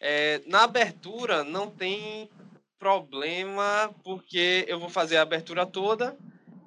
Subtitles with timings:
[0.00, 2.30] É, na abertura não tem
[2.78, 6.16] problema, porque eu vou fazer a abertura toda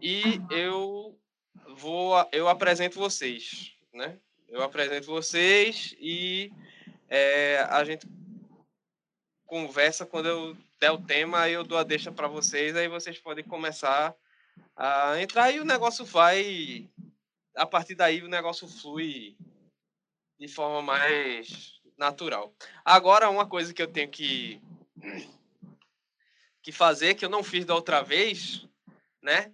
[0.02, 1.18] e eu
[1.76, 4.18] vou eu apresento vocês, né?
[4.48, 6.52] Eu apresento vocês e
[7.08, 8.08] é, a gente
[9.46, 13.20] conversa quando eu der o tema, aí eu dou a deixa para vocês, aí vocês
[13.20, 14.16] podem começar
[14.76, 16.90] a entrar e o negócio vai
[17.56, 19.36] a partir daí o negócio flui
[20.40, 22.54] de forma mais natural.
[22.84, 24.62] Agora uma coisa que eu tenho que
[26.62, 28.68] que fazer que eu não fiz da outra vez,
[29.22, 29.52] né?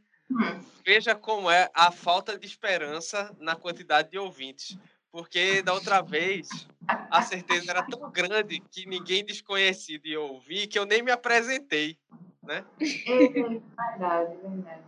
[0.85, 4.77] Veja como é a falta de esperança na quantidade de ouvintes.
[5.11, 6.67] Porque da outra vez
[7.09, 11.97] a certeza era tão grande que ninguém desconhecido ia ouvir que eu nem me apresentei,
[12.43, 12.65] né?
[12.81, 14.83] É verdade, verdade.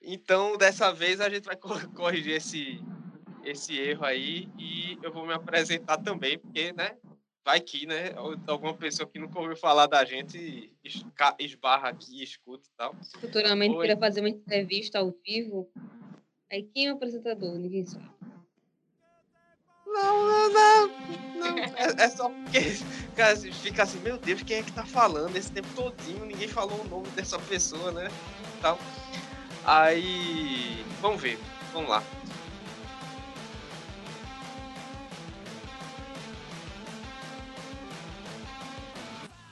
[0.00, 2.80] Então, dessa vez a gente vai corrigir esse,
[3.50, 6.96] esse erro aí e eu vou me apresentar também, porque, né,
[7.44, 8.12] vai que, né?
[8.46, 10.70] Alguma pessoa que nunca ouviu falar da gente
[11.38, 12.94] esbarra aqui, escuta e tal.
[13.20, 13.80] Futuramente Oi.
[13.80, 15.70] queria fazer uma entrevista ao vivo.
[16.52, 17.58] Aí quem é o apresentador?
[17.58, 18.06] Ninguém sabe.
[19.86, 20.88] Não, não, não.
[21.36, 21.58] não.
[21.58, 22.58] É, é, só porque
[23.16, 26.26] cara, fica assim, meu Deus, quem é que tá falando esse tempo todinho?
[26.26, 28.08] Ninguém falou o nome dessa pessoa, né?
[28.60, 28.78] Tal.
[29.64, 30.84] Aí.
[31.00, 31.38] Vamos ver.
[31.72, 32.02] Vamos lá.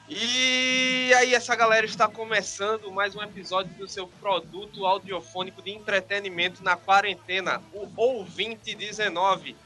[0.08, 6.62] E aí, essa galera está começando mais um episódio do seu produto audiofônico de entretenimento
[6.62, 9.56] na quarentena, o Ouvinte 19.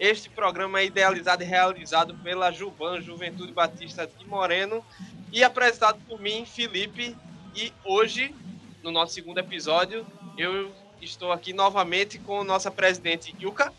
[0.00, 4.82] Este programa é idealizado e realizado pela Juban Juventude Batista de Moreno
[5.30, 7.14] e apresentado por mim, Felipe.
[7.54, 8.34] E hoje,
[8.82, 10.06] no nosso segundo episódio,
[10.38, 13.70] eu estou aqui novamente com nossa presidente Yuka.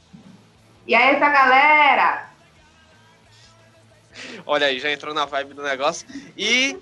[0.86, 2.33] E aí, essa galera?
[4.45, 6.08] Olha aí, já entrou na vibe do negócio.
[6.38, 6.78] E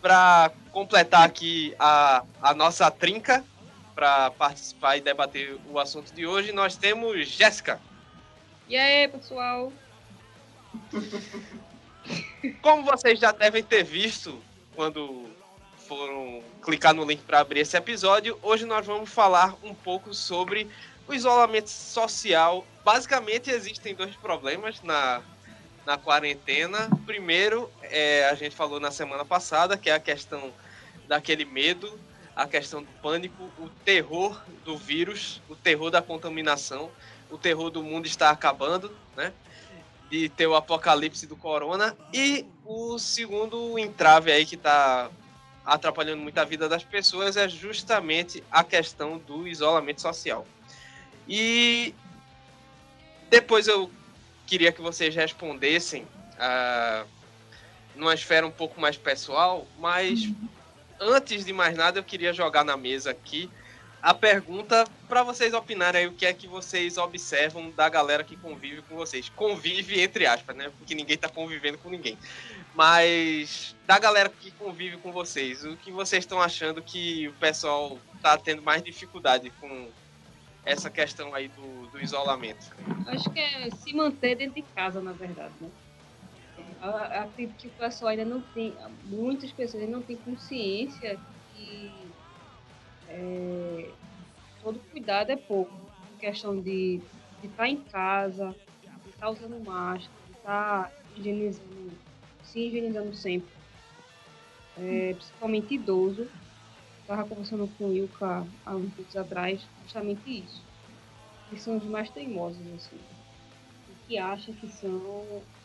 [0.00, 3.44] para completar aqui a, a nossa trinca,
[3.94, 7.80] para participar e debater o assunto de hoje, nós temos Jéssica.
[8.68, 9.72] E aí, pessoal?
[12.60, 14.40] Como vocês já devem ter visto
[14.74, 15.30] quando
[15.88, 20.68] foram clicar no link para abrir esse episódio, hoje nós vamos falar um pouco sobre
[21.08, 22.66] o isolamento social.
[22.84, 25.22] Basicamente, existem dois problemas na
[25.86, 26.90] na quarentena.
[27.06, 30.52] Primeiro, é, a gente falou na semana passada, que é a questão
[31.06, 31.98] daquele medo,
[32.34, 36.90] a questão do pânico, o terror do vírus, o terror da contaminação,
[37.30, 39.32] o terror do mundo estar acabando, né?
[40.10, 41.96] De ter o apocalipse do corona.
[42.12, 45.08] E o segundo entrave aí que está
[45.64, 50.46] atrapalhando muito a vida das pessoas é justamente a questão do isolamento social.
[51.28, 51.94] E
[53.28, 53.90] depois eu
[54.46, 57.06] queria que vocês respondessem uh,
[57.94, 60.28] numa esfera um pouco mais pessoal, mas
[61.00, 63.50] antes de mais nada eu queria jogar na mesa aqui
[64.06, 68.36] a pergunta para vocês opinarem aí o que é que vocês observam da galera que
[68.36, 69.28] convive com vocês.
[69.30, 70.70] Convive entre aspas, né?
[70.78, 72.16] Porque ninguém tá convivendo com ninguém.
[72.72, 77.98] Mas da galera que convive com vocês, o que vocês estão achando que o pessoal
[78.22, 79.88] tá tendo mais dificuldade com
[80.66, 82.74] essa questão aí do, do isolamento?
[83.06, 85.70] Acho que é se manter dentro de casa, na verdade, né?
[86.80, 88.74] Acredito que o pessoal ainda não tem,
[89.04, 91.18] muitas pessoas ainda não têm consciência
[91.54, 91.90] que
[93.08, 93.88] é,
[94.62, 95.72] todo cuidado é pouco.
[96.18, 97.00] Questão de,
[97.42, 98.54] estar em casa,
[99.04, 101.92] de estar usando máscara, de estar higienizando,
[102.42, 103.48] se higienizando sempre.
[104.78, 106.28] É, principalmente idoso,
[107.06, 110.60] estava conversando com o Ilka há uns minutos atrás, justamente isso.
[111.48, 112.98] Que são os mais teimosos, assim.
[113.88, 114.90] E que acham que são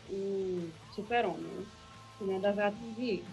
[0.08, 1.64] o super-homem, né?
[2.18, 3.26] Que é das atribuídas.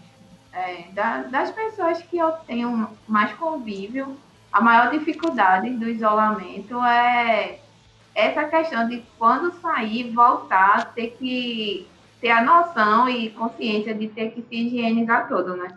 [0.52, 4.16] É, da, das pessoas que eu tenho mais convívio,
[4.52, 7.60] a maior dificuldade do isolamento é
[8.12, 11.86] essa questão de quando sair, voltar, ter que
[12.20, 15.68] ter a noção e consciência de ter que se higienizar todo, né?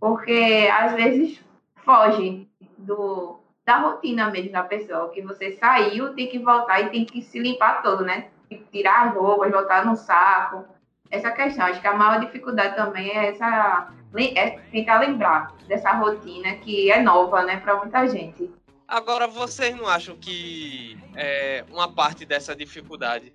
[0.00, 1.43] Porque às vezes
[1.84, 2.48] foge
[2.78, 7.22] do, da rotina mesmo da pessoa, que você saiu, tem que voltar e tem que
[7.22, 8.28] se limpar todo, né?
[8.70, 10.64] Tirar as roupas, voltar no saco.
[11.10, 16.54] Essa questão, acho que a maior dificuldade também é essa é tentar lembrar dessa rotina
[16.56, 18.48] que é nova, né, para muita gente.
[18.86, 23.32] Agora, vocês não acham que é, uma parte dessa dificuldade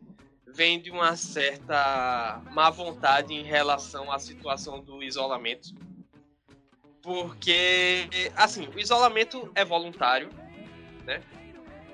[0.47, 5.73] vem de uma certa má vontade em relação à situação do isolamento?
[7.01, 10.29] Porque, assim, o isolamento é voluntário,
[11.05, 11.21] né?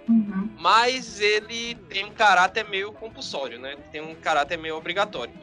[0.07, 0.51] Uhum.
[0.59, 3.75] mas ele tem um caráter meio compulsório, né?
[3.91, 5.33] Tem um caráter meio obrigatório.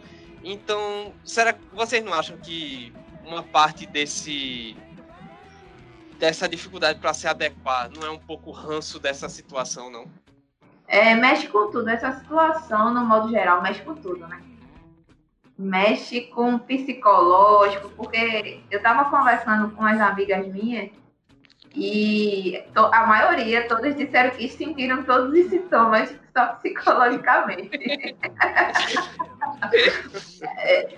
[0.44, 2.93] Então, será que vocês não acham que
[3.25, 4.76] uma parte desse
[6.19, 10.06] dessa dificuldade para se adequar não é um pouco ranço dessa situação, não?
[10.87, 11.88] É, mexe com tudo.
[11.88, 14.41] Essa situação, no modo geral, mexe com tudo, né?
[15.62, 20.91] Mexe com o psicológico, porque eu estava conversando com as amigas minhas
[21.75, 27.70] e a maioria, todas disseram que sentiram todos os sintomas só psicologicamente.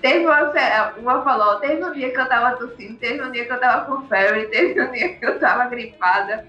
[0.01, 0.53] Teve uma,
[0.99, 3.85] uma falou, teve um dia que eu tava tossindo, teve um dia que eu tava
[3.85, 6.47] com febre, teve um dia que eu tava gripada.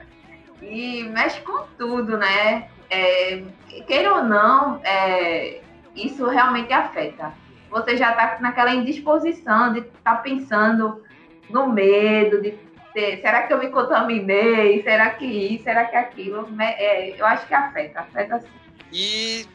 [0.62, 2.70] E mexe com tudo, né?
[2.90, 3.44] É,
[3.86, 5.62] queira ou não, é,
[5.96, 7.34] isso realmente afeta.
[7.76, 11.04] Você já tá naquela indisposição de estar tá pensando
[11.50, 12.58] no medo, de
[12.94, 14.82] ter, será que eu me contaminei?
[14.82, 15.66] Será que isso?
[15.66, 16.48] Será que aquilo?
[16.58, 18.48] É, eu acho que afeta, afeta sim.
[18.94, 19.46] E,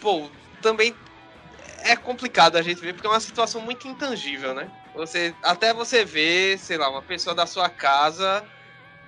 [0.00, 0.30] pô,
[0.62, 0.94] também
[1.82, 4.70] é complicado a gente ver, porque é uma situação muito intangível, né?
[4.94, 8.44] Você, até você ver, sei lá, uma pessoa da sua casa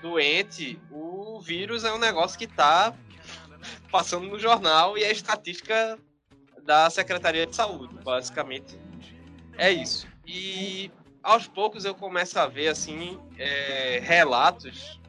[0.02, 2.92] doente, o vírus é um negócio que tá
[3.88, 5.96] passando no jornal e é estatística
[6.66, 8.78] da Secretaria de Saúde, basicamente.
[9.56, 10.06] É isso.
[10.26, 10.90] E
[11.22, 15.00] aos poucos eu começo a ver assim é, relatos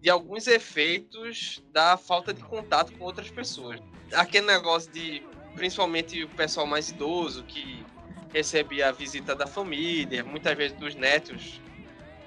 [0.00, 3.80] de alguns efeitos da falta de contato com outras pessoas.
[4.12, 5.22] Aquele negócio de,
[5.54, 7.84] principalmente o pessoal mais idoso, que
[8.32, 11.60] recebia a visita da família, muitas vezes dos netos,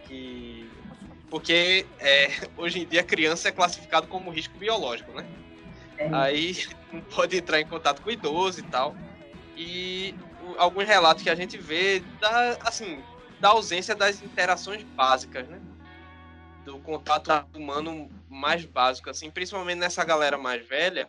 [0.08, 0.70] que
[1.30, 5.26] porque é, hoje em dia criança é classificado como risco biológico, né?
[5.98, 6.10] É.
[6.14, 8.96] Aí não pode entrar em contato com o idoso e tal.
[9.58, 10.16] E
[10.58, 13.02] alguns relatos que a gente vê da, assim,
[13.40, 15.60] da ausência das interações básicas, né?
[16.66, 21.08] do contato humano mais básico, assim, principalmente nessa galera mais velha,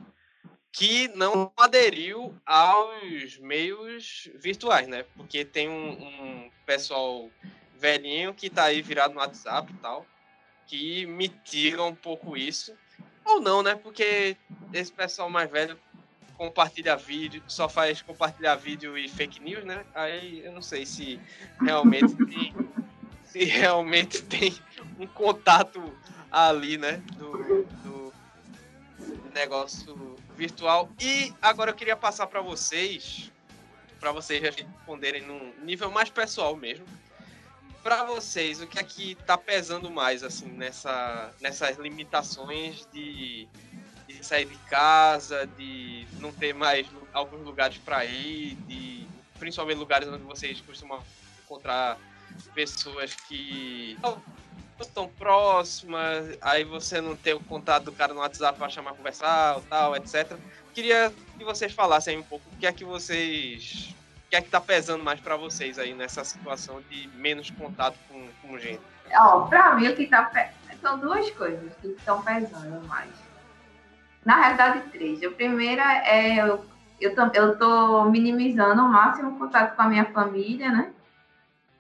[0.71, 5.05] que não aderiu aos meios virtuais, né?
[5.17, 7.31] Porque tem um, um pessoal
[7.79, 10.07] velhinho que tá aí virado no WhatsApp e tal,
[10.67, 12.77] que mitiga um pouco isso.
[13.27, 13.75] Ou não, né?
[13.75, 14.37] Porque
[14.73, 15.79] esse pessoal mais velho
[16.37, 19.85] compartilha vídeo, só faz compartilhar vídeo e fake news, né?
[19.95, 21.19] Aí eu não sei se
[21.61, 22.55] realmente tem,
[23.25, 24.55] se realmente tem
[24.99, 25.83] um contato
[26.31, 27.03] ali, né?
[27.17, 28.13] Do, do
[29.35, 30.91] negócio virtual.
[31.01, 33.33] E agora eu queria passar para vocês,
[33.99, 36.87] para vocês responderem num nível mais pessoal mesmo.
[37.87, 43.47] Para vocês, o que é que tá pesando mais assim nessa, nessas limitações de,
[44.09, 49.07] de sair de casa, de não ter mais alguns lugares para ir, de
[49.39, 51.01] principalmente lugares onde vocês costumam
[51.45, 51.97] encontrar
[52.57, 53.97] pessoas que
[54.81, 59.61] estão próximas, aí você não tem o contato do cara no WhatsApp para chamar conversar,
[59.71, 60.37] tal, etc.
[60.75, 63.95] Queria que vocês falassem um pouco o que é que vocês.
[64.27, 67.97] O que é que tá pesando mais para vocês aí nessa situação de menos contato
[68.09, 68.81] com, com gente?
[69.15, 70.49] Ó, pra mim o que tá pe...
[70.81, 73.11] são duas coisas que estão pesando mais.
[74.25, 75.23] Na realidade, três.
[75.23, 76.67] A primeira é eu,
[77.01, 80.91] eu, tô, eu tô minimizando ao máximo o contato com a minha família, né?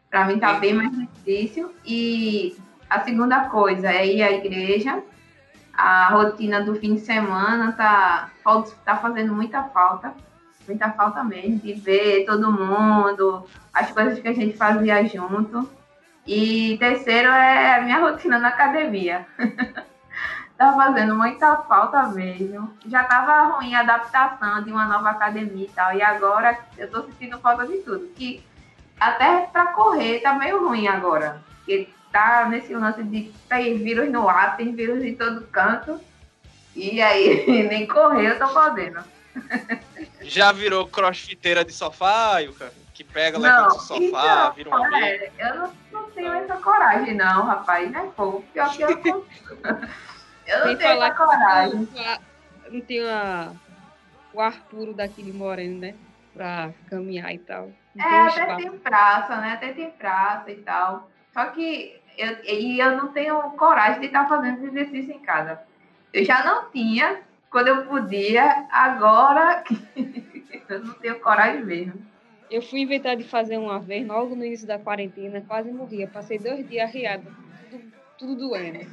[0.08, 1.74] Para mim tá bem mais difícil.
[1.84, 2.56] E
[2.88, 5.02] a segunda coisa é ir à igreja.
[5.74, 8.30] A rotina do fim de semana tá,
[8.84, 10.14] tá fazendo muita falta.
[10.66, 15.68] Muita falta mesmo, de ver todo mundo, as coisas que a gente fazia junto.
[16.26, 19.26] E terceiro é a minha rotina na academia.
[20.58, 22.74] tá fazendo muita falta mesmo.
[22.86, 25.94] Já tava ruim a adaptação de uma nova academia e tal.
[25.94, 28.08] E agora eu tô sentindo falta de tudo.
[28.16, 28.42] Que
[28.98, 31.42] até para correr tá meio ruim agora.
[31.58, 36.00] Porque tá nesse lance de tem vírus no ar, tem vírus em todo canto.
[36.74, 39.00] E aí, nem correr eu tô podendo.
[40.22, 42.72] Já virou crossfiteira de sofá, Yuka?
[42.92, 47.14] Que pega, leva o sofá, então, vira um é, Eu não, não tenho essa coragem,
[47.14, 47.90] não, rapaz.
[47.90, 48.42] Não é pouco.
[48.52, 48.88] Pior que eu,
[50.46, 51.88] eu não tenho essa coragem.
[52.70, 53.52] Não tenho a,
[54.32, 55.94] o ar puro daqui de Moreno, né?
[56.32, 57.70] Pra caminhar e tal.
[57.98, 59.52] É, até tem praça, né?
[59.52, 61.10] Até tem praça e tal.
[61.32, 65.60] Só que eu, e eu não tenho coragem de estar fazendo esse exercício em casa.
[66.12, 67.20] Eu já não tinha
[67.56, 69.64] quando eu podia, agora
[70.68, 72.04] eu não tenho coragem mesmo.
[72.50, 76.06] Eu fui inventar de fazer uma vez, logo no início da quarentena, quase morria.
[76.06, 77.24] Passei dois dias arriada,
[77.70, 78.80] tudo, tudo doendo.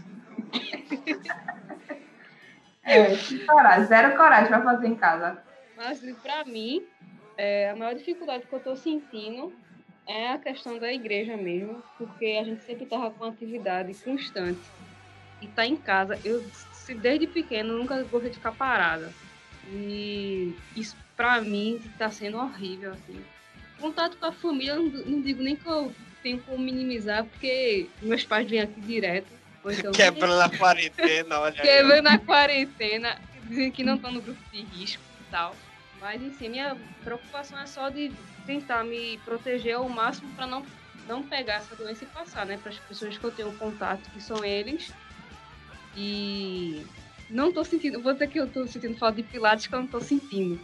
[2.86, 5.44] é, coragem, zero coragem para fazer em casa.
[5.76, 6.86] Mas, para mim,
[7.36, 9.52] é, a maior dificuldade que eu estou sentindo
[10.08, 14.62] é a questão da igreja mesmo, porque a gente sempre estava com atividade constante.
[15.42, 16.42] E tá em casa, eu
[16.86, 19.14] se desde pequeno nunca gostei de ficar parada.
[19.72, 23.24] E isso pra mim tá sendo horrível, assim.
[23.80, 28.24] Contato com a família, não, não digo nem que eu tenho como minimizar, porque meus
[28.24, 29.32] pais vêm aqui direto.
[29.66, 34.62] Então, Quebrando a quarentena, olha Quebrando a quarentena, dizendo que não estão no grupo de
[34.62, 35.56] risco e tal.
[36.00, 38.12] Mas, enfim, minha preocupação é só de
[38.46, 40.66] tentar me proteger ao máximo para não,
[41.08, 42.58] não pegar essa doença e passar, né?
[42.58, 44.92] Para as pessoas que eu tenho contato, que são eles.
[45.96, 46.86] E
[47.30, 49.88] não tô sentindo, vou dizer que eu tô sentindo falta de pilates que eu não
[49.88, 50.60] tô sentindo.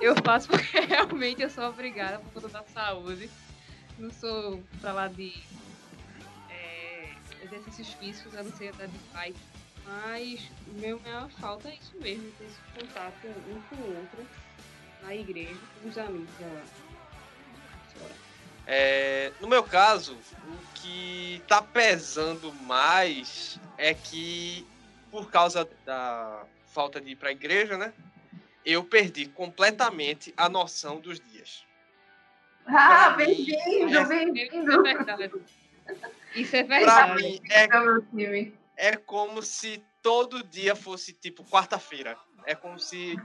[0.00, 3.28] Eu faço porque realmente eu sou obrigada por conta da saúde.
[3.98, 5.34] Não sou pra lá de
[6.48, 9.34] é, exercícios físicos, a não ser até de pai.
[9.84, 14.26] Mas meu maior falta é isso mesmo, ter esse contato um com o outro
[15.02, 16.62] na igreja, com os amigos lá.
[18.70, 24.66] É, no meu caso, o que tá pesando mais é que,
[25.10, 27.92] por causa da falta de ir pra igreja, né?
[28.64, 31.64] Eu perdi completamente a noção dos dias.
[32.66, 35.44] Ah, bem-vindo, bem-vindo.
[36.34, 37.22] Isso é verdade.
[37.22, 37.40] Mim,
[38.76, 42.16] é, é como se todo dia fosse tipo quarta-feira.
[42.44, 43.16] É como se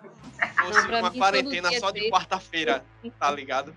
[0.59, 2.83] fosse uma quarentena só de quarta-feira,
[3.19, 3.75] tá ligado?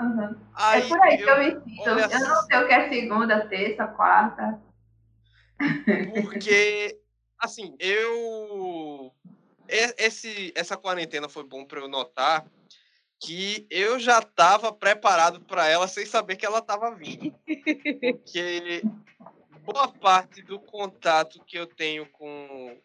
[0.00, 0.36] Uhum.
[0.54, 1.88] Aí, é por aí que eu me sinto.
[1.88, 4.60] Eu assim, não sei o que é segunda, terça, quarta.
[6.22, 6.98] Porque,
[7.38, 9.12] assim, eu.
[9.68, 12.44] Esse, essa quarentena foi bom para eu notar
[13.18, 17.32] que eu já estava preparado para ela sem saber que ela estava vindo.
[18.00, 18.82] Porque
[19.64, 22.76] boa parte do contato que eu tenho com,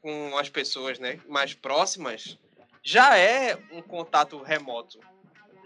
[0.00, 2.38] com as pessoas né, mais próximas
[2.82, 4.98] já é um contato remoto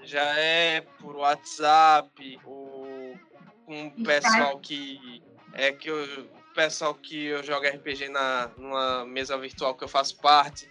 [0.07, 3.19] já é por WhatsApp ou
[3.65, 5.23] com o pessoal que
[5.53, 10.17] é que eu, pessoal que eu jogo RPG na numa mesa virtual que eu faço
[10.19, 10.69] parte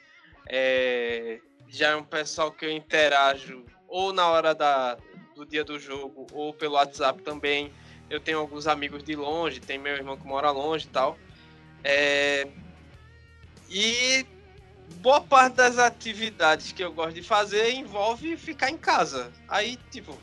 [0.48, 4.98] é, já é um pessoal que eu interajo ou na hora da,
[5.36, 7.72] do dia do jogo ou pelo WhatsApp também.
[8.10, 11.18] Eu tenho alguns amigos de longe tem meu irmão que mora longe e tal.
[11.84, 12.48] É,
[13.70, 14.26] e
[15.02, 19.32] boa parte das atividades que eu gosto de fazer envolve ficar em casa.
[19.48, 20.20] Aí, tipo,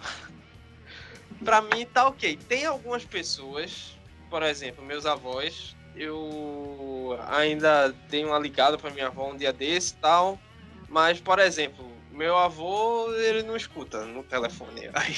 [1.45, 2.37] pra mim tá ok.
[2.49, 3.99] Tem algumas pessoas,
[4.31, 9.95] por exemplo, meus avós, eu ainda dei uma ligada pra minha avó um dia desse
[9.95, 10.41] e tal,
[10.89, 14.91] mas, por exemplo, meu avô, ele não escuta no telefone.
[14.95, 15.17] Aí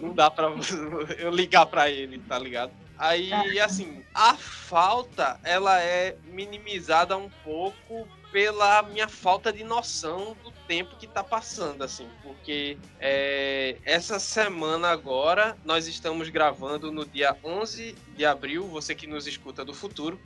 [0.00, 0.48] não dá pra
[1.18, 2.72] eu ligar pra ele, tá ligado?
[2.98, 10.50] Aí, assim, a falta, ela é minimizada um pouco pela minha falta de noção do
[10.66, 17.36] tempo que tá passando, assim, porque é, essa semana agora nós estamos gravando no dia
[17.44, 20.20] 11 de abril, você que nos escuta do futuro,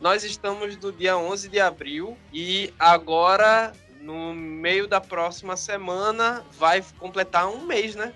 [0.00, 6.84] nós estamos no dia 11 de abril e agora no meio da próxima semana vai
[6.98, 8.12] completar um mês, né?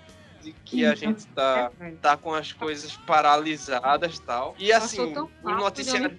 [0.47, 4.55] De que a gente tá, tá com as coisas paralisadas tal.
[4.57, 5.13] E assim,
[5.43, 6.09] o noticiário.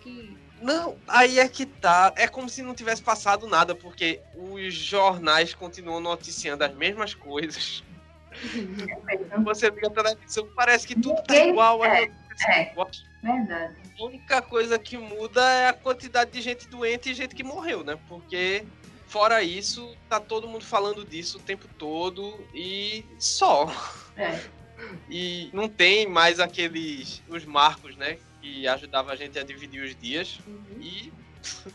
[0.00, 0.36] Que...
[0.60, 2.12] Não, aí é que tá.
[2.16, 7.84] É como se não tivesse passado nada, porque os jornais continuam noticiando as mesmas coisas.
[9.44, 11.84] Você liga a televisão, parece que tudo tá igual.
[11.84, 12.10] É,
[12.48, 12.74] é,
[13.22, 13.76] verdade.
[14.00, 17.84] A única coisa que muda é a quantidade de gente doente e gente que morreu,
[17.84, 17.98] né?
[18.08, 18.64] Porque
[19.12, 23.66] Fora isso, tá todo mundo falando disso o tempo todo e só.
[24.16, 24.40] É.
[25.10, 29.94] E não tem mais aqueles os marcos, né, que ajudava a gente a dividir os
[29.94, 30.40] dias.
[30.46, 30.80] Uhum.
[30.80, 31.12] E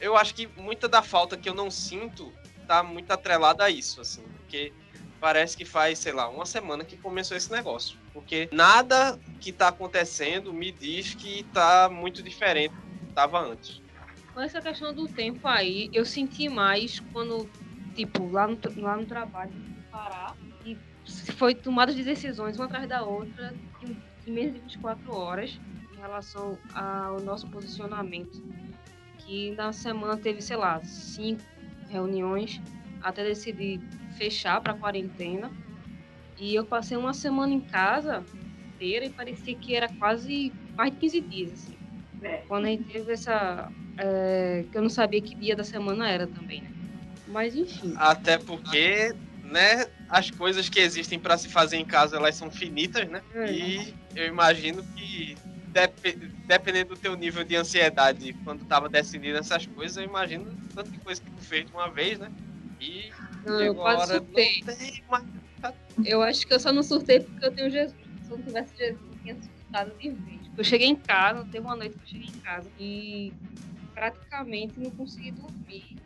[0.01, 2.33] eu acho que muita da falta que eu não sinto
[2.67, 4.73] tá muito atrelada a isso, assim, porque
[5.19, 7.99] parece que faz, sei lá, uma semana que começou esse negócio.
[8.13, 13.79] Porque nada que tá acontecendo me diz que tá muito diferente do que tava antes.
[14.37, 17.49] Com essa questão do tempo aí, eu senti mais quando,
[17.95, 19.51] tipo, lá no, lá no trabalho,
[19.89, 20.77] parar e
[21.33, 23.51] foi tomada de decisões uma atrás da outra
[23.81, 25.59] em, em menos de 24 horas
[25.91, 28.39] em relação ao nosso posicionamento.
[29.17, 31.41] Que na semana teve, sei lá, cinco
[31.89, 32.61] reuniões
[33.01, 33.81] até decidir
[34.19, 35.51] fechar para quarentena.
[36.37, 38.23] E eu passei uma semana em casa
[38.67, 41.77] inteira e parecia que era quase mais de 15 dias, assim.
[42.21, 42.43] É.
[42.47, 46.27] Quando a gente teve essa é, que eu não sabia que dia da semana era
[46.27, 46.71] também, né?
[47.27, 47.93] Mas enfim.
[47.97, 49.13] Até porque,
[49.43, 53.21] né, as coisas que existem para se fazer em casa, elas são finitas, né?
[53.33, 53.51] É.
[53.51, 55.35] E eu imagino que
[55.67, 56.15] dep
[56.47, 60.97] dependendo do teu nível de ansiedade quando tava decidindo essas coisas, eu imagino tanto de
[60.99, 62.31] coisa que tu fez de uma vez, né?
[62.79, 63.11] E
[63.45, 64.63] não, eu quase surtei.
[65.09, 65.25] Mais...
[66.05, 67.95] Eu acho que eu só não surtei porque eu tenho Jesus.
[68.23, 69.97] Se eu não tivesse Jesus, eu tinha surtado.
[69.99, 70.37] de vez.
[70.57, 73.33] Eu cheguei em casa, teve uma noite que eu cheguei em casa e
[73.97, 75.97] praticamente não consegui dormir.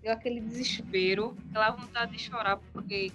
[0.00, 3.10] Deu aquele desespero, aquela vontade de chorar, porque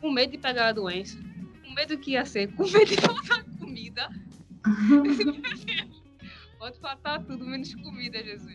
[0.00, 1.18] com medo de pegar a doença,
[1.62, 4.08] com medo que ia ser, com medo de faltar comida.
[6.58, 8.54] Pode faltar tudo, menos comida, Jesus.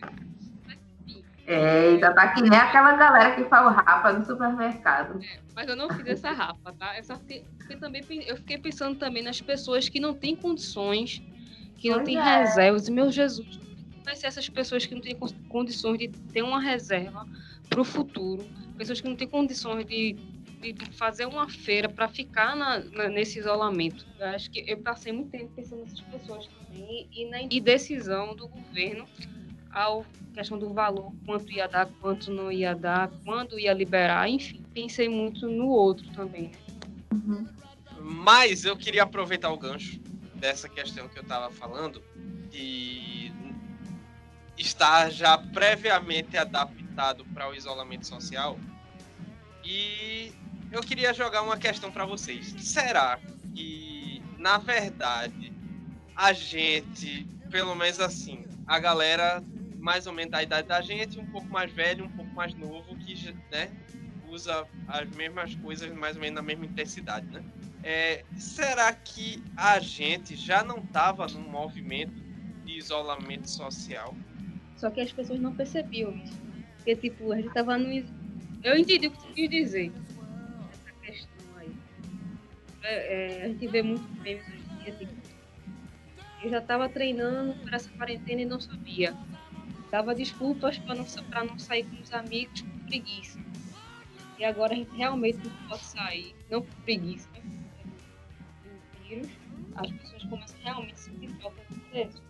[1.46, 5.22] Eita, tá que nem aquela galera que fala rapa no supermercado.
[5.22, 6.96] É, mas eu não fiz essa rapa, tá?
[6.96, 7.44] Eu, só fiquei,
[7.80, 11.20] também, eu fiquei pensando também nas pessoas que não têm condições,
[11.76, 12.38] que pois não têm é.
[12.38, 12.88] reservas.
[12.88, 13.60] Meu Jesus,
[14.04, 15.16] vai ser essas pessoas que não têm
[15.48, 17.26] condições de ter uma reserva
[17.68, 18.44] para o futuro,
[18.76, 20.16] pessoas que não têm condições de,
[20.60, 24.06] de, fazer uma feira para ficar na, na, nesse isolamento.
[24.18, 28.48] Eu acho que eu passei muito tempo pensando nessas pessoas também e na decisão do
[28.48, 29.06] governo
[29.70, 30.04] ao
[30.34, 35.08] questão do valor, quanto ia dar, quanto não ia dar, quando ia liberar, enfim, pensei
[35.08, 36.52] muito no outro também.
[37.12, 37.46] Uhum.
[38.00, 40.00] Mas eu queria aproveitar o gancho
[40.34, 42.02] dessa questão que eu estava falando
[42.50, 43.32] de
[44.60, 48.58] estar já previamente adaptado para o isolamento social.
[49.64, 50.32] E
[50.70, 52.54] eu queria jogar uma questão para vocês.
[52.58, 53.18] Será
[53.54, 55.52] que, na verdade,
[56.14, 59.42] a gente, pelo menos assim, a galera
[59.78, 62.94] mais ou menos da idade da gente, um pouco mais velho, um pouco mais novo,
[62.98, 63.70] que né,
[64.28, 67.42] usa as mesmas coisas mais ou menos na mesma intensidade, né?
[67.82, 72.12] É, será que a gente já não estava num movimento
[72.62, 74.14] de isolamento social?
[74.80, 76.38] Só que as pessoas não percebiam isso.
[76.76, 77.92] Porque, tipo, a gente estava no.
[78.64, 79.92] Eu entendi o que tu quis dizer.
[80.72, 81.70] Essa questão aí.
[82.82, 84.92] É, é, a gente vê muito memes hoje em dia.
[84.92, 85.12] Tipo,
[86.42, 89.14] eu já estava treinando para essa quarentena e não sabia
[89.90, 91.04] dava desculpas para não,
[91.48, 93.38] não sair com os amigos por preguiça.
[94.38, 97.42] E agora a gente realmente não pode sair, não por preguiça, por
[99.02, 99.28] vírus,
[99.74, 101.60] as pessoas começam realmente a sentir falta
[101.92, 102.22] disso.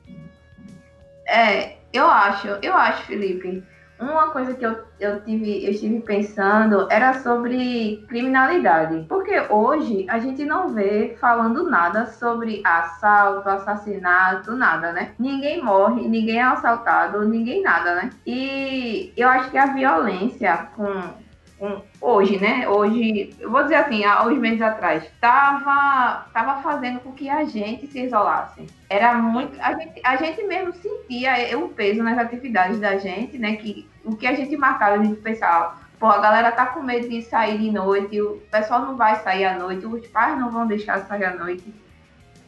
[1.30, 3.62] É, eu acho, eu acho, Felipe,
[4.00, 9.04] uma coisa que eu, eu, tive, eu estive pensando era sobre criminalidade.
[9.08, 15.12] Porque hoje a gente não vê falando nada sobre assalto, assassinato, nada, né?
[15.18, 18.10] Ninguém morre, ninguém é assaltado, ninguém nada, né?
[18.26, 21.29] E eu acho que a violência com
[21.60, 22.68] um, hoje, né?
[22.68, 27.44] Hoje, eu vou dizer assim, há uns meses atrás, tava, tava fazendo com que a
[27.44, 28.66] gente se isolasse.
[28.88, 29.60] Era muito.
[29.60, 33.56] A gente, a gente mesmo sentia o peso nas atividades da gente, né?
[33.56, 37.08] Que o que a gente marcava, a gente pensava, pô, a galera tá com medo
[37.08, 40.66] de sair de noite, o pessoal não vai sair à noite, os pais não vão
[40.66, 41.74] deixar sair à noite.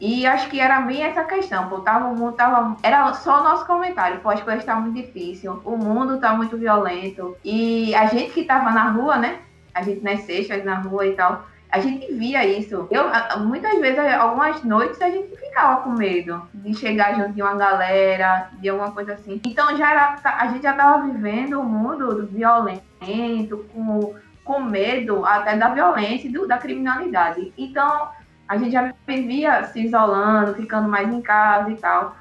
[0.05, 4.19] E acho que era bem essa questão, pô, tava, tava, era só o nosso comentário,
[4.19, 8.43] pô, as coisas estão muito difícil, o mundo tá muito violento, e a gente que
[8.43, 9.39] tava na rua, né,
[9.73, 12.85] a gente nas sextas na rua e tal, a gente via isso.
[12.91, 13.05] Eu,
[13.45, 18.49] muitas vezes, algumas noites, a gente ficava com medo de chegar junto de uma galera,
[18.59, 19.39] de alguma coisa assim.
[19.47, 24.13] Então, já era, a gente já estava vivendo o um mundo violento, com,
[24.43, 27.51] com medo até da violência e do, da criminalidade.
[27.57, 28.09] Então,
[28.47, 32.15] a gente já vivia se isolando, ficando mais em casa e tal.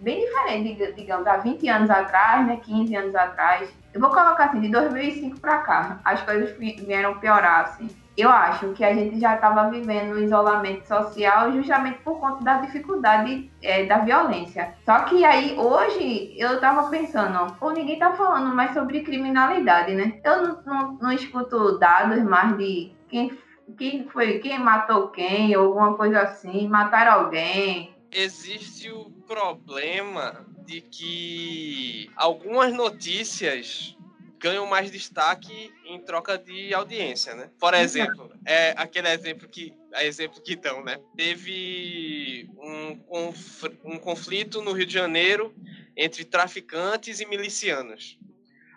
[0.00, 3.70] Bem diferente, digamos, há 20 anos atrás, né, 15 anos atrás.
[3.92, 7.88] Eu vou colocar assim, de 2005 para cá, as coisas vieram piorar, assim.
[8.16, 12.58] Eu acho que a gente já estava vivendo um isolamento social justamente por conta da
[12.58, 14.74] dificuldade é, da violência.
[14.84, 20.20] Só que aí, hoje, eu estava pensando, pô, ninguém está falando mais sobre criminalidade, né?
[20.24, 23.30] Eu não, não, não escuto dados mais de quem
[23.78, 27.94] quem foi, quem matou quem, ou alguma coisa assim, mataram alguém.
[28.12, 33.96] Existe o problema de que algumas notícias
[34.40, 37.50] ganham mais destaque em troca de audiência, né?
[37.60, 40.98] Por exemplo, é aquele exemplo que é exemplo que dão, né?
[41.14, 45.54] Teve um, conf, um conflito no Rio de Janeiro
[45.96, 48.18] entre traficantes e milicianos.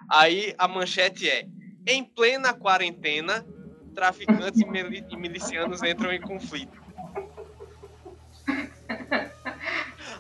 [0.10, 1.48] Aí a manchete é:
[1.88, 3.46] em plena quarentena,
[3.94, 6.82] traficantes e milicianos entram em conflito.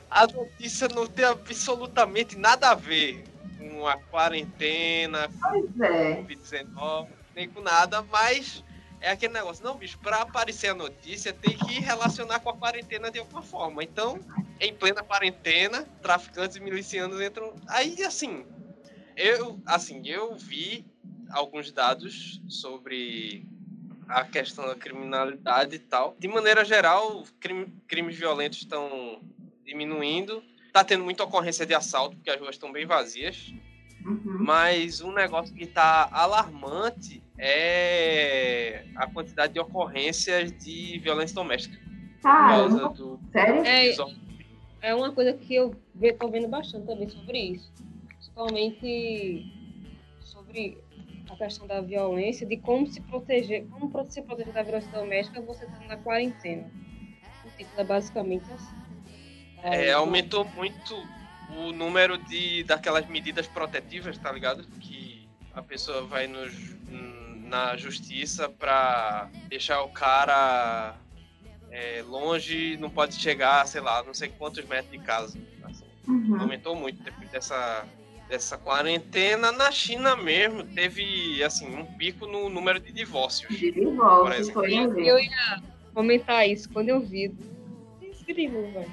[0.09, 3.23] A notícia não tem absolutamente nada a ver
[3.57, 6.21] com a quarentena, com o é.
[6.21, 8.63] Covid-19, nem com nada, mas
[9.01, 13.11] é aquele negócio, não, bicho, para aparecer a notícia tem que relacionar com a quarentena
[13.11, 13.83] de alguma forma.
[13.83, 14.19] Então,
[14.61, 17.53] em plena quarentena, traficantes e milicianos entram.
[17.67, 18.45] Aí, assim,
[19.17, 20.85] eu, assim, eu vi
[21.31, 23.45] alguns dados sobre
[24.07, 26.15] a questão da criminalidade e tal.
[26.19, 29.21] De maneira geral, crime, crimes violentos estão
[29.65, 30.43] diminuindo.
[30.71, 33.53] Tá tendo muita ocorrência de assalto, porque as ruas estão bem vazias.
[34.05, 34.37] Uhum.
[34.39, 41.79] Mas um negócio que está alarmante é a quantidade de ocorrências de violência doméstica.
[42.21, 43.65] Cara, causa do sério?
[43.65, 43.95] É,
[44.81, 47.71] é uma coisa que eu estou vendo bastante também sobre isso.
[48.07, 49.45] Principalmente
[50.21, 50.77] sobre
[51.33, 55.65] a questão da violência, de como se proteger, como se proteger da violência doméstica você
[55.65, 56.69] estando na quarentena.
[57.43, 58.75] O título é basicamente assim.
[59.63, 60.95] É, aumentou muito
[61.49, 64.63] o número de daquelas medidas protetivas, tá ligado?
[64.79, 66.77] Que a pessoa vai no, ju-
[67.49, 70.95] na justiça pra deixar o cara
[71.71, 75.39] é, longe, não pode chegar, sei lá, não sei quantos metros de casa.
[75.63, 75.85] assim.
[76.07, 76.41] Uhum.
[76.41, 77.87] Aumentou muito depois dessa,
[78.33, 79.51] dessa quarentena.
[79.51, 83.55] Na China mesmo, teve assim um pico no número de divórcios.
[83.55, 84.61] De Por volta, exemplo.
[84.63, 84.73] foi
[85.07, 85.61] Eu ia
[85.93, 87.31] comentar isso quando eu vi.
[88.01, 88.91] Incrível, velho.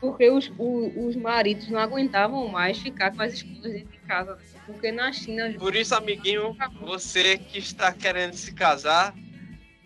[0.00, 4.36] Porque os, o- os maridos não aguentavam mais ficar com as esposas dentro de casa.
[4.66, 5.54] Porque na China.
[5.56, 9.14] Por isso, amiguinho, você que está querendo se casar,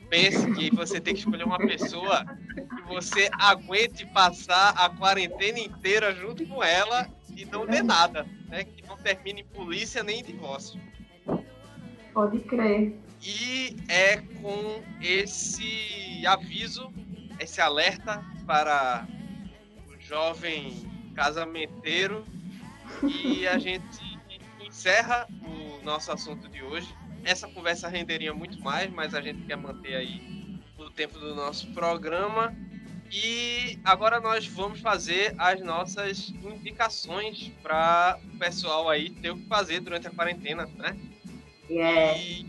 [0.09, 6.15] pense que você tem que escolher uma pessoa que você aguente passar a quarentena inteira
[6.15, 7.07] junto com ela
[7.37, 8.65] e não dê nada, né?
[8.65, 10.81] Que não termine em polícia nem em divórcio.
[12.13, 12.99] Pode crer.
[13.23, 16.93] E é com esse aviso,
[17.39, 19.07] esse alerta para
[19.89, 20.73] o jovem
[21.15, 22.25] casamenteiro
[23.03, 24.19] e a gente
[24.61, 26.95] encerra o nosso assunto de hoje.
[27.25, 31.73] Essa conversa renderia muito mais, mas a gente quer manter aí o tempo do nosso
[31.73, 32.55] programa.
[33.11, 39.47] E agora nós vamos fazer as nossas indicações para o pessoal aí ter o que
[39.47, 40.97] fazer durante a quarentena, né?
[41.71, 42.19] Yeah.
[42.19, 42.47] E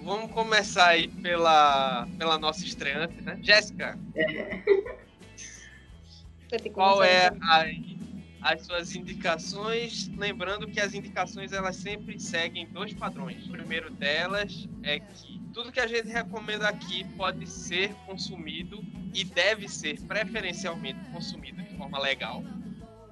[0.00, 3.38] vamos começar aí pela, pela nossa estreante, né?
[3.42, 3.98] Jéssica,
[6.72, 7.48] qual é então.
[7.48, 10.08] a- as suas indicações?
[10.16, 13.44] Lembrando que as indicações elas sempre seguem dois padrões.
[13.46, 18.80] O primeiro delas é que tudo que a gente recomenda aqui pode ser consumido
[19.18, 22.40] e deve ser preferencialmente consumido de forma legal,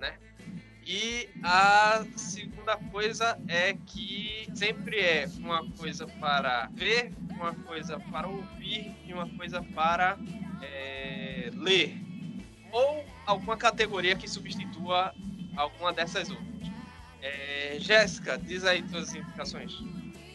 [0.01, 0.17] né?
[0.87, 8.29] E a segunda coisa é que sempre é uma coisa para ver, uma coisa para
[8.29, 10.17] ouvir e uma coisa para
[10.63, 11.97] é, ler.
[12.71, 15.13] Ou alguma categoria que substitua
[15.57, 16.47] alguma dessas outras.
[17.21, 19.73] É, Jéssica, diz aí tuas indicações.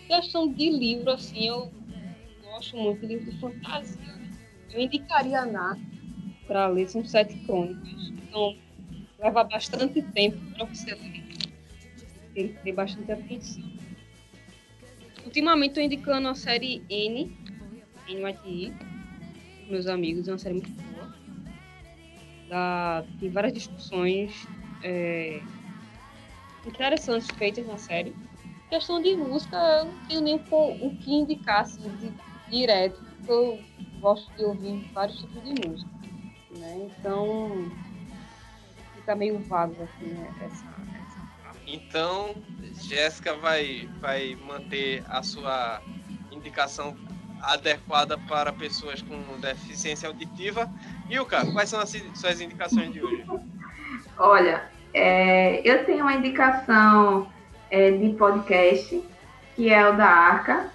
[0.06, 1.72] questão de livro, assim, eu
[2.44, 4.21] gosto muito de livro de fantasia.
[4.74, 5.78] Eu indicaria a Ná
[6.48, 8.12] para ler, são sete crônicas.
[8.28, 8.56] Então,
[9.20, 11.24] leva bastante tempo para você ler.
[12.34, 13.64] Tem que ter bastante atenção.
[15.26, 17.32] Ultimamente, estou indicando a série N,
[18.08, 18.74] NYTI,
[19.70, 21.12] meus amigos, é uma série muito boa.
[23.20, 24.48] Tem várias discussões
[24.84, 25.42] é,
[26.66, 28.14] interessantes feitas na série
[28.72, 32.10] questão de música, eu não tenho nem o que indicar assim, de,
[32.50, 33.60] direto, porque eu
[34.02, 35.92] gosto de ouvir vários tipos de música.
[36.58, 36.90] Né?
[37.00, 37.72] Então,
[38.96, 40.34] fica meio vago assim, né?
[40.42, 40.66] essa,
[41.06, 42.36] essa Então,
[42.82, 45.82] Jéssica vai, vai manter a sua
[46.32, 46.98] indicação
[47.42, 50.70] adequada para pessoas com deficiência auditiva.
[51.10, 53.26] Ilka, quais são as suas indicações de hoje?
[54.18, 57.28] Olha, é, eu tenho uma indicação
[57.70, 59.04] é, de podcast,
[59.56, 60.70] que é o da Arca,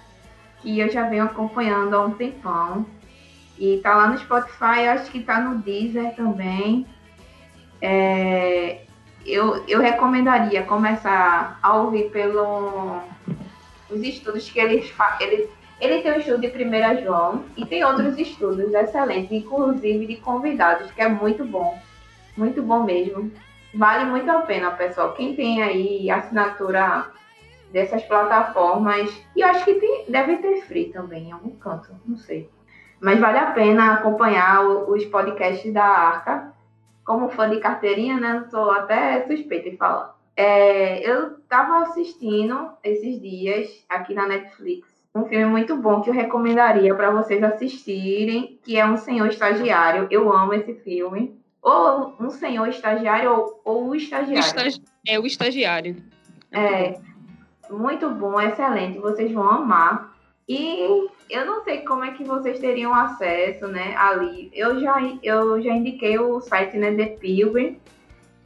[0.61, 2.85] que eu já venho acompanhando há um tempão.
[3.57, 6.85] E tá lá no Spotify, acho que tá no Deezer também.
[7.81, 8.81] É,
[9.25, 13.01] eu, eu recomendaria começar a ouvir pelo
[13.89, 15.19] os estudos que ele faz.
[15.21, 20.17] Ele, ele tem um estudo de Primeira João e tem outros estudos excelentes, inclusive de
[20.17, 21.79] convidados, que é muito bom.
[22.35, 23.31] Muito bom mesmo.
[23.73, 25.13] Vale muito a pena, pessoal.
[25.13, 27.07] Quem tem aí assinatura
[27.71, 32.17] dessas plataformas, e eu acho que tem, deve ter free também em algum canto, não
[32.17, 32.49] sei.
[32.99, 36.53] Mas vale a pena acompanhar os podcasts da Arca.
[37.05, 38.45] Como fã de carteirinha, né?
[38.49, 40.15] Sou até suspeita de falar.
[40.35, 46.13] É, eu tava assistindo esses dias aqui na Netflix um filme muito bom que eu
[46.13, 50.07] recomendaria para vocês assistirem, que é Um Senhor Estagiário.
[50.11, 51.35] Eu amo esse filme.
[51.59, 54.39] Ou Um Senhor Estagiário ou, ou O O Estagiário.
[54.39, 55.95] estagi- É o estagiário.
[56.51, 56.99] É,
[57.69, 58.99] muito bom, excelente.
[58.99, 60.13] Vocês vão amar.
[60.47, 64.49] E eu não sei como é que vocês teriam acesso, né, ali.
[64.53, 67.79] Eu já, eu já indiquei o site, né, The Pilgrim.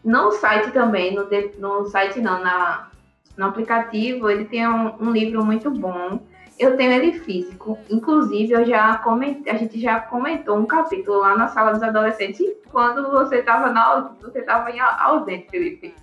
[0.03, 2.89] No site também, no, The- no site não, na,
[3.37, 6.19] no aplicativo, ele tem um, um livro muito bom.
[6.57, 7.77] Eu tenho ele físico.
[7.89, 12.41] Inclusive, eu já comentei, a gente já comentou um capítulo lá na sala dos adolescentes
[12.71, 15.93] quando você estava na você tava em ausente, Felipe.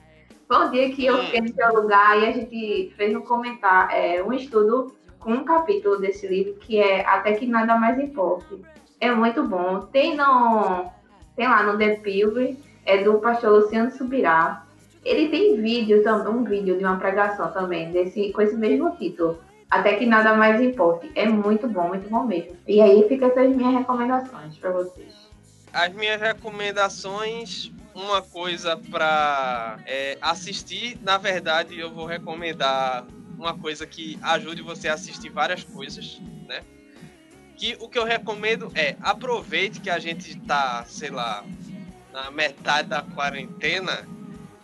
[0.46, 3.94] Foi um dia que eu fiquei no seu lugar e a gente fez um comentário,
[3.94, 8.60] é, um estudo com um capítulo desse livro que é Até que Nada Mais Importe.
[9.00, 9.80] É muito bom.
[9.92, 10.90] Tem no.
[11.36, 14.64] Tem lá no The Pilgrim, é do pastor Luciano Subirá.
[15.04, 19.38] Ele tem vídeo também, um vídeo de uma pregação também, desse, com esse mesmo título.
[19.70, 21.10] Até que nada mais importe.
[21.14, 22.56] É muito bom, muito bom mesmo.
[22.66, 25.28] E aí fica essas minhas recomendações para vocês.
[25.72, 33.04] As minhas recomendações, uma coisa para é, assistir, na verdade eu vou recomendar
[33.38, 36.62] uma coisa que ajude você a assistir várias coisas, né?
[37.56, 41.44] Que o que eu recomendo é aproveite que a gente está, sei lá,
[42.12, 44.06] na metade da quarentena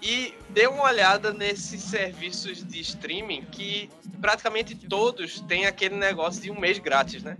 [0.02, 3.88] e dê uma olhada nesses serviços de streaming que
[4.20, 7.36] praticamente todos têm aquele negócio de um mês grátis, né?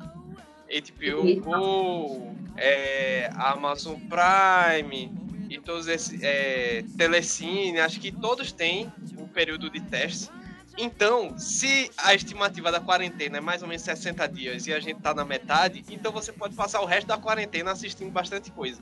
[0.67, 5.13] HBO Go, é, Amazon Prime
[5.51, 10.31] e todos esses é, Telecine, acho que todos têm um período de teste.
[10.77, 15.01] Então, se a estimativa da quarentena é mais ou menos 60 dias e a gente
[15.01, 18.81] tá na metade, então você pode passar o resto da quarentena assistindo bastante coisa.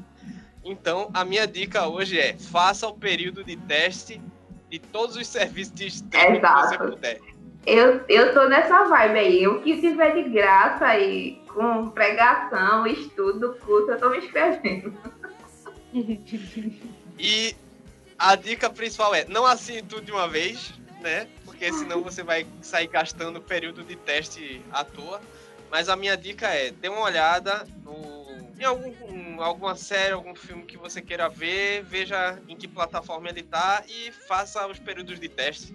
[0.64, 4.20] Então, a minha dica hoje é: faça o período de teste
[4.70, 6.62] de todos os serviços de streaming Exato.
[6.62, 7.20] que você puder.
[7.66, 9.46] Eu, eu tô nessa vibe aí.
[9.46, 14.92] O que tiver de graça aí, com pregação, estudo, curso, eu tô me inscrevendo.
[17.18, 17.54] E
[18.18, 21.28] a dica principal é: não assine tudo de uma vez, né?
[21.62, 25.20] Porque senão você vai sair gastando período de teste à toa.
[25.70, 30.64] Mas a minha dica é: dê uma olhada no em algum, alguma série, algum filme
[30.64, 35.28] que você queira ver, veja em que plataforma ele tá e faça os períodos de
[35.28, 35.72] teste.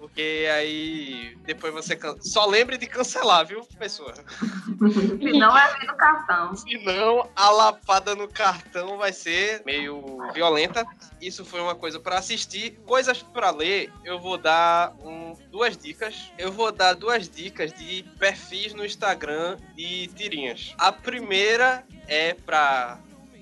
[0.00, 2.16] Porque aí depois você can...
[2.22, 4.14] só lembre de cancelar, viu, pessoa?
[4.80, 6.56] Se não é no cartão.
[6.56, 10.86] Se não, a lapada no cartão vai ser meio violenta.
[11.20, 12.80] Isso foi uma coisa para assistir.
[12.86, 16.32] Coisas para ler, eu vou dar um, duas dicas.
[16.38, 20.74] Eu vou dar duas dicas de perfis no Instagram de tirinhas.
[20.78, 22.98] A primeira é para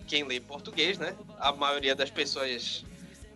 [0.08, 1.14] quem lê português, né?
[1.38, 2.84] A maioria das pessoas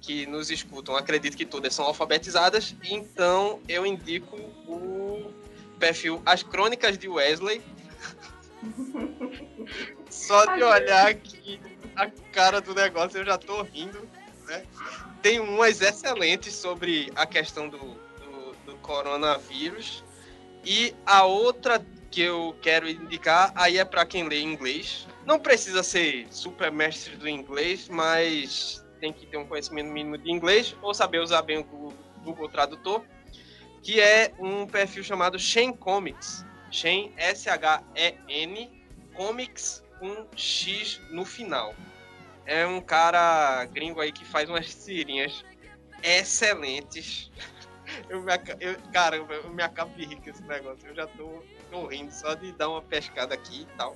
[0.02, 5.32] que nos escutam, acredito que todas são alfabetizadas, então eu indico o
[5.78, 7.62] perfil As Crônicas de Wesley.
[10.10, 11.60] Só de olhar aqui
[11.96, 14.08] a cara do negócio eu já tô rindo,
[14.46, 14.64] né?
[15.22, 20.04] Tem umas excelentes sobre a questão do, do, do coronavírus.
[20.64, 25.06] E a outra que eu quero indicar, aí é para quem lê inglês.
[25.24, 30.30] Não precisa ser super mestre do inglês, mas tem que ter um conhecimento mínimo de
[30.30, 33.04] inglês ou saber usar bem o Google Tradutor,
[33.82, 36.46] que é um perfil chamado Shen Comics.
[36.70, 38.70] Shen, S-H-E-N,
[39.12, 41.74] Comics com X no final.
[42.46, 45.44] É um cara gringo aí que faz umas tirinhas
[46.00, 47.30] excelentes.
[48.08, 50.88] Eu me, eu, cara, eu, me acabo de rir com esse negócio.
[50.88, 53.94] Eu já tô, tô rindo só de dar uma pescada aqui e tal.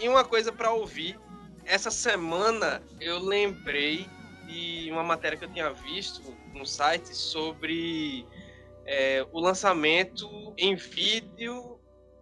[0.00, 1.18] E uma coisa para ouvir
[1.66, 4.06] essa semana eu lembrei
[4.46, 6.22] de uma matéria que eu tinha visto
[6.54, 8.24] no site sobre
[8.86, 11.78] é, o lançamento em vídeo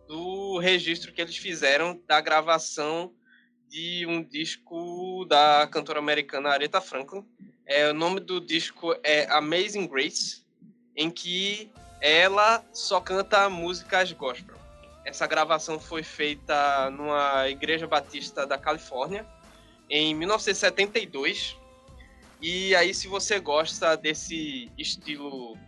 [0.09, 3.13] do registro que eles fizeram da gravação
[3.69, 7.25] de um disco da cantora americana Aretha Franklin.
[7.67, 10.45] É, o nome do disco é Amazing Grace,
[10.97, 14.64] em que ela só canta músicas gospel.
[15.05, 19.27] Essa gravação foi feita numa igreja batista da Califórnia
[19.89, 21.57] em 1972.
[22.41, 25.59] E aí, se você gosta desse estilo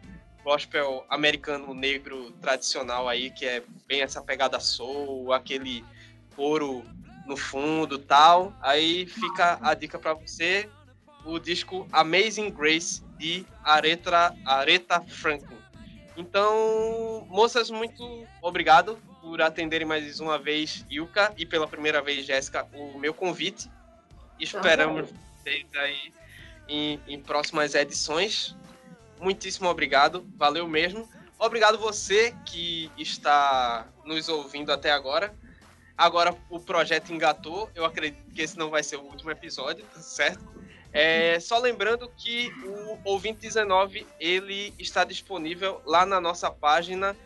[0.42, 5.84] gospel americano negro tradicional aí, que é bem essa pegada soul, aquele
[6.34, 6.82] coro
[7.26, 10.68] no fundo tal, aí fica a dica para você,
[11.24, 15.58] o disco Amazing Grace de Aretha, Aretha Franklin.
[16.16, 22.64] Então, moças, muito obrigado por atenderem mais uma vez Yuka e pela primeira vez Jéssica
[22.72, 23.68] o meu convite.
[24.38, 26.12] Esperamos vocês aí
[26.68, 28.54] em, em próximas edições.
[29.20, 31.10] Muitíssimo obrigado, valeu mesmo.
[31.40, 35.34] Obrigado você que está nos ouvindo até agora.
[35.98, 39.98] Agora o projeto engatou, eu acredito que esse não vai ser o último episódio, tá
[39.98, 40.46] certo?
[40.92, 47.16] É, só lembrando que o Ouvinte 19 ele está disponível lá na nossa página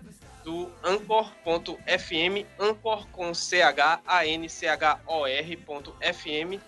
[0.51, 6.61] do anchor.fm, anchor com c h a n c h o r.fm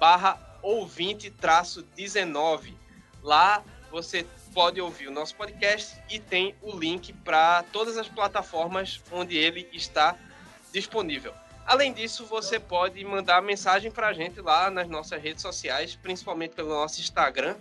[0.00, 2.76] barra ouvinte traço 19.
[3.22, 9.00] Lá você pode ouvir o nosso podcast e tem o link para todas as plataformas
[9.12, 10.16] onde ele está
[10.72, 11.32] disponível.
[11.64, 16.56] Além disso, você pode mandar mensagem para a gente lá nas nossas redes sociais, principalmente
[16.56, 17.54] pelo nosso Instagram,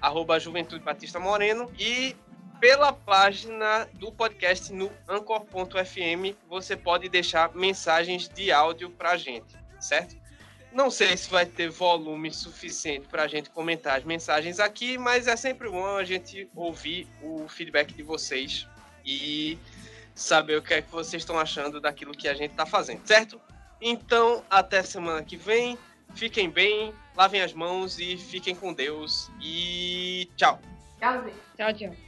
[0.00, 1.68] arroba Juventude Batista Moreno.
[1.76, 2.14] E
[2.60, 10.14] pela página do podcast no anchor.fm, você pode deixar mensagens de áudio pra gente, certo?
[10.70, 15.26] Não sei se vai ter volume suficiente para a gente comentar as mensagens aqui, mas
[15.26, 18.68] é sempre bom a gente ouvir o feedback de vocês
[19.04, 19.58] e
[20.14, 23.40] saber o que é que vocês estão achando daquilo que a gente está fazendo, certo?
[23.80, 25.78] Então, até semana que vem.
[26.14, 29.30] Fiquem bem, lavem as mãos e fiquem com Deus.
[29.40, 30.60] E tchau.
[30.98, 31.34] Tchauzinho.
[31.56, 31.96] Tchau, tchau.